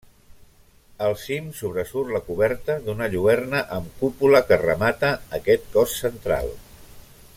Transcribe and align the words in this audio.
Al 1.07 1.11
cim 1.23 1.51
sobresurt 1.57 2.13
la 2.15 2.21
coberta 2.29 2.77
d'una 2.87 3.09
lluerna 3.17 3.61
amb 3.77 4.01
cúpula 4.01 4.41
que 4.49 4.61
remata 4.63 5.13
aquest 5.41 5.69
cos 5.77 5.95
central. 6.07 6.51